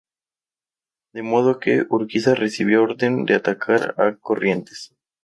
De 1.13 1.21
modo 1.21 1.59
que 1.59 1.85
Urquiza 1.87 2.33
recibió 2.33 2.81
orden 2.81 3.25
de 3.25 3.35
atacar 3.35 3.93
a 3.99 4.15
Corrientes. 4.15 4.95